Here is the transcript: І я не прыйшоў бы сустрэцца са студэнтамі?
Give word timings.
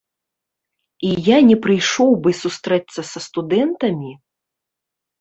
І 1.09 1.11
я 1.27 1.37
не 1.51 1.57
прыйшоў 1.67 2.11
бы 2.25 2.29
сустрэцца 2.41 3.01
са 3.13 3.19
студэнтамі? 3.29 4.11